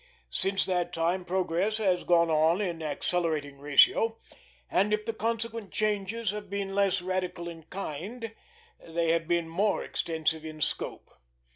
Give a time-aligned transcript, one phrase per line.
[0.31, 4.17] Since that time progress has gone on in accelerating ratio;
[4.67, 8.33] and if the consequent changes have been less radical in kind,
[8.79, 11.11] they have been more extensive in scope.